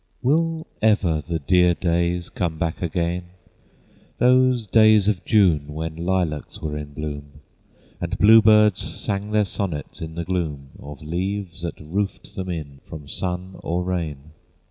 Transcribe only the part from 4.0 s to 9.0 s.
Those days of June, when lilacs were in bloom, And bluebirds